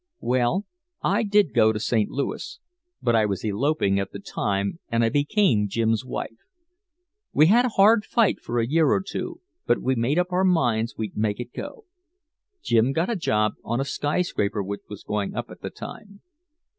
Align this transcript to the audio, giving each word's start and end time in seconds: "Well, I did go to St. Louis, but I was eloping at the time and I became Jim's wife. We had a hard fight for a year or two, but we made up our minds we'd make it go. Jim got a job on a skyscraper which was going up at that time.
"Well, 0.21 0.65
I 1.03 1.21
did 1.21 1.53
go 1.53 1.71
to 1.71 1.79
St. 1.79 2.09
Louis, 2.09 2.57
but 3.03 3.15
I 3.15 3.27
was 3.27 3.43
eloping 3.43 3.99
at 3.99 4.11
the 4.11 4.17
time 4.19 4.79
and 4.89 5.03
I 5.03 5.09
became 5.09 5.67
Jim's 5.67 6.03
wife. 6.03 6.39
We 7.33 7.45
had 7.45 7.65
a 7.65 7.69
hard 7.77 8.03
fight 8.03 8.39
for 8.39 8.59
a 8.59 8.65
year 8.65 8.87
or 8.87 9.03
two, 9.03 9.41
but 9.67 9.79
we 9.79 9.93
made 9.93 10.17
up 10.17 10.31
our 10.31 10.43
minds 10.43 10.95
we'd 10.97 11.15
make 11.15 11.39
it 11.39 11.53
go. 11.53 11.85
Jim 12.63 12.93
got 12.93 13.11
a 13.11 13.15
job 13.15 13.53
on 13.63 13.79
a 13.79 13.85
skyscraper 13.85 14.63
which 14.63 14.81
was 14.89 15.03
going 15.03 15.35
up 15.35 15.51
at 15.51 15.61
that 15.61 15.75
time. 15.75 16.21